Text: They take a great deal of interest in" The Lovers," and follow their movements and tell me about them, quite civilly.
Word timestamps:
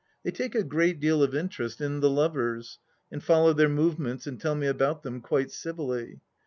They 0.23 0.31
take 0.31 0.55
a 0.55 0.63
great 0.63 0.99
deal 0.99 1.21
of 1.21 1.35
interest 1.35 1.79
in" 1.79 1.99
The 1.99 2.09
Lovers," 2.09 2.79
and 3.11 3.23
follow 3.23 3.53
their 3.53 3.69
movements 3.69 4.25
and 4.25 4.41
tell 4.41 4.55
me 4.55 4.65
about 4.65 5.03
them, 5.03 5.21
quite 5.21 5.51
civilly. 5.51 6.21